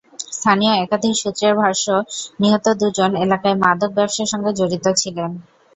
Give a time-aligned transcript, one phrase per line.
[0.31, 1.85] স্থানীয় একাধিক সূত্রের ভাষ্য,
[2.39, 5.31] নিহত দুজন এলাকায় মাদক ব্যবসার সঙ্গে জড়িত ছিলেন।